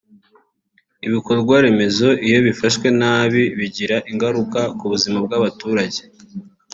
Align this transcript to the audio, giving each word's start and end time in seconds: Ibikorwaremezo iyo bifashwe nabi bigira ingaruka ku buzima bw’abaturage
Ibikorwaremezo 1.07 2.07
iyo 2.27 2.39
bifashwe 2.47 2.87
nabi 2.99 3.43
bigira 3.59 3.97
ingaruka 4.11 4.59
ku 4.77 4.85
buzima 4.91 5.17
bw’abaturage 5.25 5.99